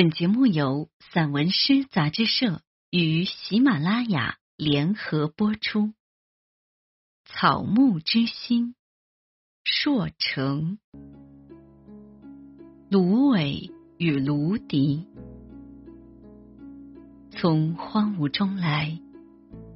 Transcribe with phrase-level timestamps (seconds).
[0.00, 5.92] 本节目由散文诗杂志社与喜马拉雅联合播出。
[7.24, 8.76] 草木之心，
[9.64, 10.78] 硕成，
[12.88, 15.04] 芦苇与芦笛，
[17.32, 19.00] 从荒芜中来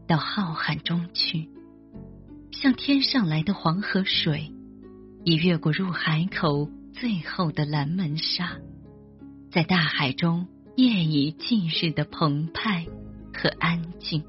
[0.07, 1.51] 到浩瀚中去，
[2.53, 4.55] 像天上来的黄河水，
[5.25, 8.61] 已越过入海口最后的蓝门沙。
[9.53, 12.87] 在大海中，夜以继日的澎湃
[13.35, 14.25] 和安静，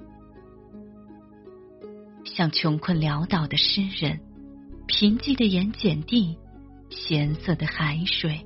[2.26, 4.20] 像穷困潦倒的诗人，
[4.86, 6.38] 贫瘠的盐碱地，
[6.90, 8.46] 咸涩的海水，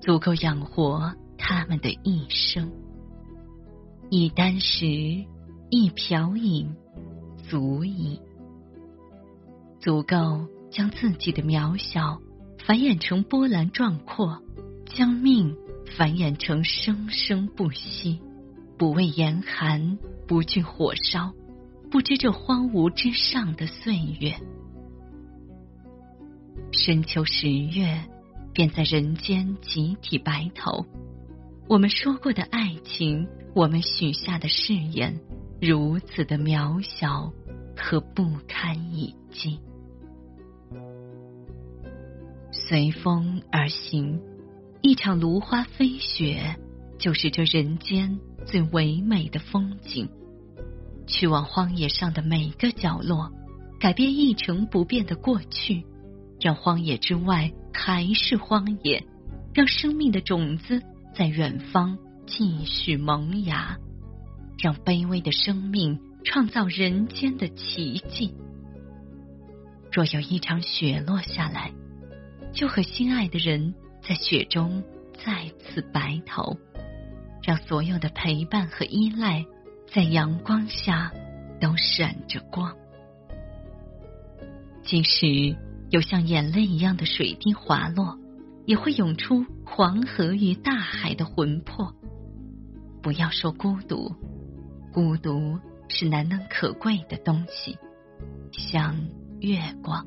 [0.00, 2.72] 足够养活他们的一生。
[4.08, 4.86] 一箪食，
[5.68, 6.74] 一瓢饮，
[7.46, 8.18] 足矣，
[9.80, 12.22] 足够将自己的渺小
[12.64, 14.42] 繁衍成波澜壮阔，
[14.86, 15.54] 将命。
[15.96, 18.20] 繁衍成生生不息，
[18.76, 21.32] 不畏严寒，不惧火烧，
[21.90, 24.34] 不知这荒芜之上的岁月。
[26.70, 28.04] 深秋十月，
[28.52, 30.84] 便在人间集体白头。
[31.66, 35.18] 我们说过的爱情，我们许下的誓言，
[35.62, 37.32] 如此的渺小
[37.74, 39.60] 和不堪一击。
[42.52, 44.20] 随风而行。
[44.88, 46.54] 一场芦花飞雪，
[46.96, 50.08] 就是这人间最唯美的风景。
[51.08, 53.32] 去往荒野上的每个角落，
[53.80, 55.84] 改变一成不变的过去，
[56.40, 59.04] 让荒野之外还是荒野，
[59.52, 60.80] 让生命的种子
[61.16, 63.78] 在远方继续萌芽，
[64.56, 68.36] 让卑微的生命创造人间的奇迹。
[69.90, 71.72] 若有一场雪落下来，
[72.52, 73.74] 就和心爱的人。
[74.08, 74.84] 在雪中
[75.24, 76.56] 再次白头，
[77.42, 79.44] 让所有的陪伴和依赖
[79.92, 81.12] 在阳光下
[81.60, 82.76] 都闪着光。
[84.84, 85.56] 即使
[85.90, 88.16] 有像眼泪一样的水滴滑落，
[88.64, 91.92] 也会涌出黄河与大海的魂魄。
[93.02, 94.14] 不要说孤独，
[94.92, 97.76] 孤独是难能可贵的东西，
[98.52, 98.96] 像
[99.40, 100.06] 月光。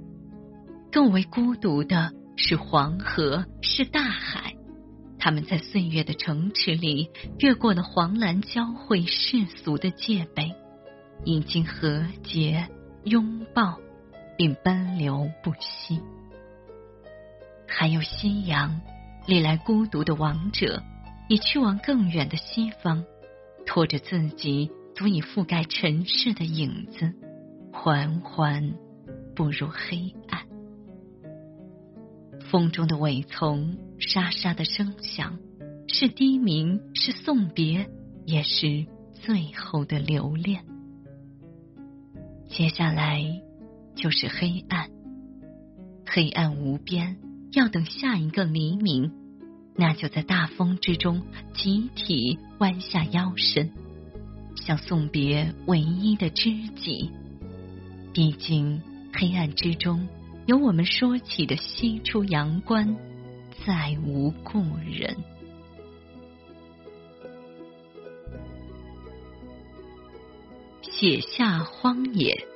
[0.90, 2.14] 更为孤独的。
[2.42, 4.56] 是黄河，是大海，
[5.20, 10.56] 他们在岁月的城池里越过了黄蓝交汇世俗的界碑，
[11.26, 12.70] 已经和解、
[13.04, 13.78] 拥抱，
[14.38, 16.00] 并奔流不息。
[17.68, 18.80] 还有夕阳，
[19.28, 20.82] 历来孤独的王者，
[21.28, 23.04] 已去往更远的西方，
[23.66, 27.14] 拖着自己足以覆盖尘世的影子，
[27.74, 28.76] 缓缓
[29.36, 30.16] 步入黑。
[32.50, 35.38] 风中的苇丛沙沙的声响，
[35.88, 37.88] 是低鸣，是送别，
[38.26, 40.66] 也是最后的留恋。
[42.48, 43.24] 接下来
[43.96, 44.90] 就是黑暗，
[46.08, 47.18] 黑暗无边，
[47.52, 49.12] 要等下一个黎明，
[49.76, 51.22] 那就在大风之中
[51.54, 53.72] 集体弯下腰身，
[54.56, 57.12] 向送别唯一的知己。
[58.12, 58.82] 毕竟
[59.14, 60.08] 黑暗之中。
[60.50, 62.98] 由我们说起的西出阳关，
[63.68, 65.16] 再无故人。
[70.82, 72.48] 写下荒野，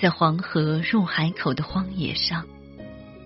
[0.00, 2.46] 在黄河入海口的荒野上，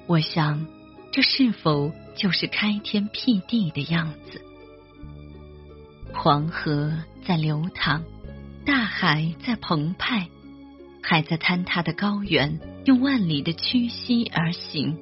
[0.06, 0.66] 我想，
[1.12, 4.40] 这是否就是开天辟地的样子？
[6.14, 6.94] 黄河
[7.26, 8.02] 在流淌，
[8.64, 10.30] 大海在澎湃。
[11.08, 14.96] 还在坍塌的高原，用万里的屈膝而行，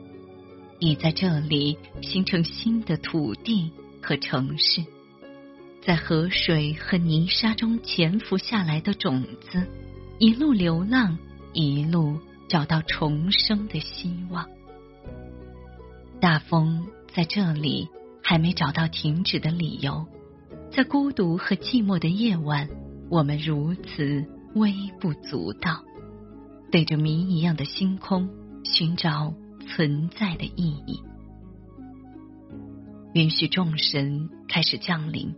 [0.79, 3.71] 已在这里形成新的土地
[4.03, 4.83] 和城市。
[5.83, 9.67] 在河水和泥沙中潜伏下来的种子，
[10.19, 11.19] 一路流浪，
[11.53, 12.19] 一路
[12.49, 14.49] 找到重生的希望。
[16.23, 17.87] 大风在这里
[18.23, 20.07] 还没找到停止的理由，
[20.73, 22.67] 在孤独和寂寞的夜晚，
[23.11, 24.25] 我们如此
[24.55, 25.85] 微不足道。
[26.75, 28.29] 对着谜一样的星空
[28.65, 31.01] 寻找存在的意义，
[33.13, 35.37] 允许众神开始降临，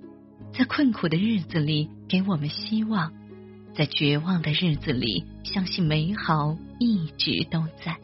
[0.55, 3.12] 在困苦的日子里给我们希望，
[3.75, 7.99] 在绝望的日子里相信美好一直都在。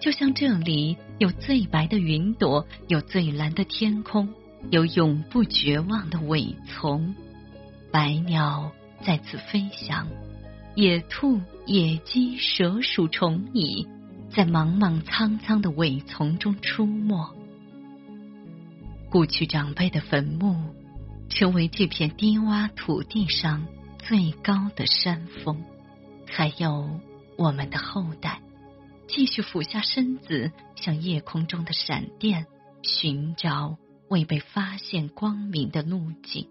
[0.00, 4.28] 就像这里有最白的云朵，有最蓝的天空，
[4.72, 7.14] 有永不绝望的苇丛，
[7.92, 8.72] 百鸟
[9.04, 10.08] 在此飞翔。
[10.76, 13.88] 野兔、野鸡、蛇鼠、虫蚁，
[14.30, 17.34] 在茫茫苍苍的苇丛中出没。
[19.10, 20.56] 故去长辈的坟墓，
[21.28, 23.66] 成为这片低洼土地上
[23.98, 25.64] 最高的山峰。
[26.26, 27.00] 还有
[27.36, 28.40] 我们的后代，
[29.08, 32.46] 继续俯下身子，向夜空中的闪电
[32.82, 33.76] 寻找
[34.08, 36.48] 未被发现光明的路径。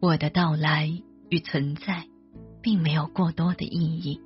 [0.00, 2.04] 我的到来与存在，
[2.62, 4.20] 并没有过多的意义。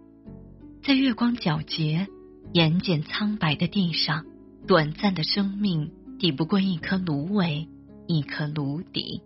[0.83, 2.09] 在月光皎洁、
[2.53, 4.25] 眼睑苍白的地上，
[4.67, 7.69] 短暂的生命抵不过一颗芦苇，
[8.07, 9.23] 一颗芦笛。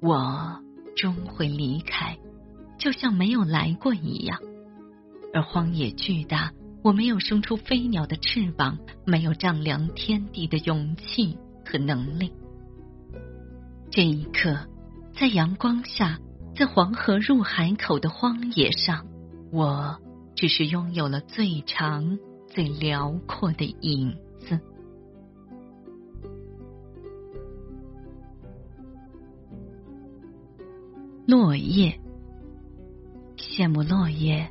[0.00, 0.60] 我
[0.96, 2.18] 终会离开，
[2.78, 4.38] 就像没有来过一样。
[5.32, 6.52] 而荒野巨大，
[6.82, 12.32] 我没有生出飞鸟的翅膀，没有丈量天地的勇气和能力。
[13.90, 14.66] 这一刻。
[15.12, 16.18] 在阳光下，
[16.54, 19.06] 在黄河入海口的荒野上，
[19.50, 19.98] 我
[20.34, 24.60] 只是拥有了最长、最辽阔的影子。
[31.26, 31.98] 落叶，
[33.36, 34.50] 羡慕落叶，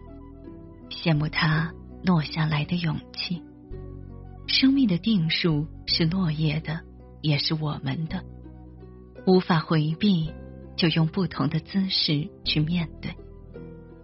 [0.89, 1.73] 羡慕它
[2.03, 3.43] 落下来的勇气。
[4.47, 6.79] 生命的定数是落叶的，
[7.21, 8.23] 也是我们的，
[9.27, 10.31] 无法回避。
[10.79, 13.13] 就用不同的姿势去面对，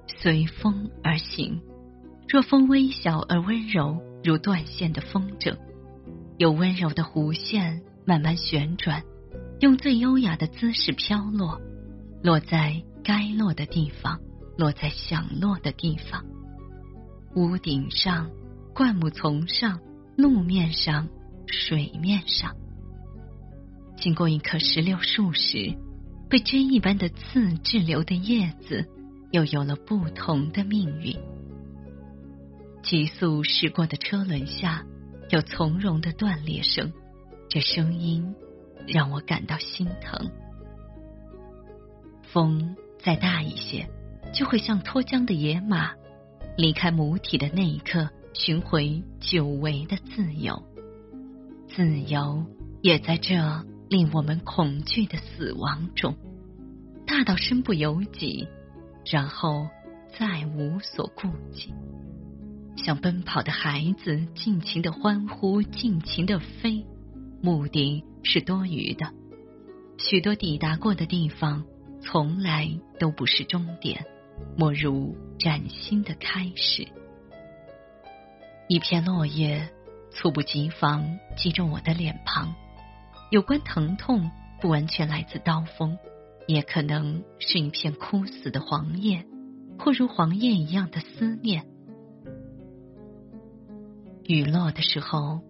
[0.07, 1.61] 随风而行。
[2.27, 5.57] 若风微小而温柔，如断线的风筝，
[6.37, 9.03] 有温柔的弧线慢慢旋转，
[9.61, 11.61] 用最优雅的姿势飘落，
[12.21, 14.19] 落在该落的地方，
[14.57, 16.25] 落在想落的地方。
[17.37, 18.29] 屋顶上、
[18.73, 19.79] 灌木丛上、
[20.17, 21.07] 路面上、
[21.47, 22.53] 水面上，
[23.95, 25.77] 经过一棵石榴树时。
[26.29, 28.85] 被针一般的刺滞留的叶子，
[29.31, 31.15] 又有了不同的命运。
[32.83, 34.85] 急速驶过的车轮下，
[35.29, 36.91] 有从容的断裂声，
[37.49, 38.35] 这声音
[38.87, 40.29] 让我感到心疼。
[42.23, 43.87] 风再大一些，
[44.33, 45.93] 就会像脱缰的野马，
[46.57, 50.61] 离开母体的那一刻，寻回久违的自由。
[51.67, 52.45] 自由
[52.81, 53.65] 也在这。
[53.89, 56.15] 令我们恐惧的死亡中，
[57.05, 58.47] 大到身不由己，
[59.05, 59.67] 然后
[60.17, 61.73] 再无所顾忌，
[62.77, 66.85] 像奔跑的孩子，尽情的欢呼，尽情的飞，
[67.41, 69.13] 目的是多余的。
[69.97, 71.63] 许多抵达过的地方，
[72.01, 74.05] 从来都不是终点，
[74.57, 76.87] 莫如崭新的开始。
[78.67, 79.69] 一片落叶，
[80.09, 82.55] 猝不及防击中我的脸庞。
[83.31, 84.29] 有关疼痛，
[84.61, 85.97] 不完全来自刀锋，
[86.47, 89.25] 也可能是一片枯死的黄叶，
[89.79, 91.65] 或如黄叶一样的思念。
[94.23, 95.41] 雨落的时候，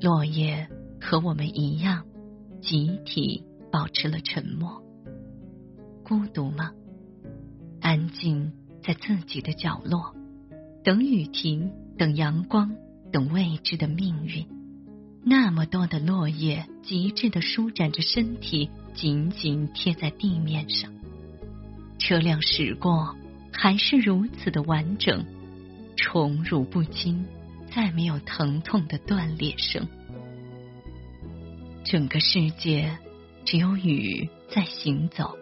[0.00, 0.68] 落叶
[1.00, 2.06] 和我们一样，
[2.62, 4.82] 集体保持了沉默。
[6.04, 6.72] 孤独吗？
[7.80, 8.52] 安静
[8.82, 10.14] 在自己的角落，
[10.84, 12.76] 等雨停，等阳光，
[13.12, 14.46] 等未知的命运。
[15.26, 20.92] 那么多的落叶，极致的舒展着身体，紧紧贴在地面上。
[21.98, 23.16] 车辆驶过，
[23.50, 25.24] 还是如此的完整，
[25.96, 27.24] 宠辱不惊，
[27.74, 29.88] 再没有疼痛的断裂声。
[31.84, 32.98] 整个世界
[33.46, 35.38] 只有雨在行走，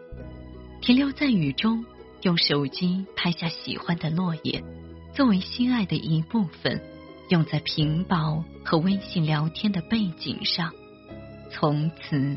[0.81, 1.85] 停留在雨中，
[2.23, 4.63] 用手机拍下喜欢的落叶，
[5.13, 6.81] 作为心爱的一部分。
[7.33, 10.75] 用在屏保和微信聊天的背景上，
[11.51, 12.37] 从此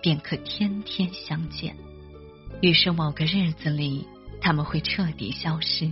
[0.00, 1.74] 便可天天相见。
[2.62, 4.06] 于是某个日子里，
[4.40, 5.90] 他们会彻底消失，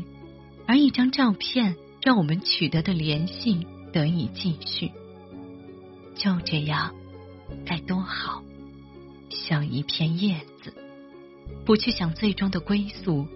[0.65, 4.93] 而一张照片让我们取得的联系得以继续。
[6.15, 6.95] 就这样，
[7.65, 8.45] 该多好！
[9.29, 10.73] 像一片叶子，
[11.65, 13.27] 不去想最终的归宿，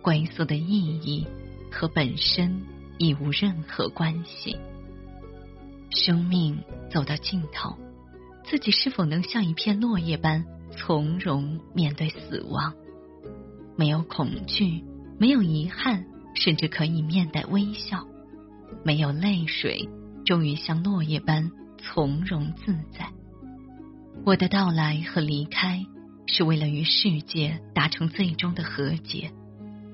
[0.00, 1.26] 归宿的意义
[1.70, 2.64] 和本身。
[2.98, 4.56] 已无任何关系。
[5.90, 6.58] 生命
[6.90, 7.76] 走到尽头，
[8.44, 12.74] 自己是否能像一片落叶般从容面对死亡？
[13.76, 14.84] 没有恐惧，
[15.18, 18.06] 没有遗憾，甚至可以面带微笑。
[18.84, 19.88] 没有泪水，
[20.24, 23.10] 终于像落叶般从容自在。
[24.24, 25.84] 我的到来和离开，
[26.26, 29.30] 是为了与世界达成最终的和解，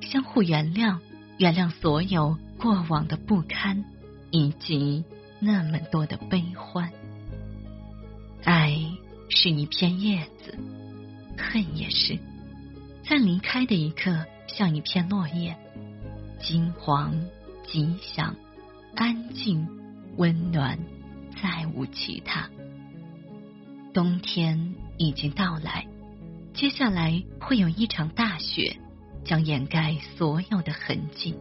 [0.01, 0.99] 相互原谅，
[1.39, 2.39] 原谅所有。
[2.62, 3.85] 过往的不堪，
[4.31, 5.04] 以及
[5.40, 6.92] 那么多的悲欢。
[8.45, 8.78] 爱
[9.28, 10.57] 是一片叶子，
[11.37, 12.16] 恨也是，
[13.04, 15.57] 在离开的一刻，像一片落叶，
[16.40, 17.12] 金黄、
[17.66, 18.37] 吉祥、
[18.95, 19.66] 安静、
[20.16, 20.78] 温暖，
[21.42, 22.49] 再无其他。
[23.92, 25.88] 冬天已经到来，
[26.54, 28.76] 接下来会有一场大雪，
[29.25, 31.35] 将掩盖所有的痕迹。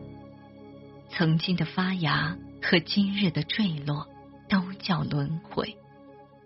[1.13, 4.07] 曾经的发芽和今日的坠落，
[4.49, 5.77] 都叫轮回。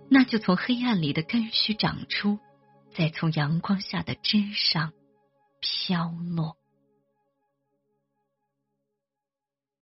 [0.10, 2.40] 那就从黑暗里的根须长出，
[2.96, 4.94] 再从阳光下的枝上
[5.62, 6.58] 飘落。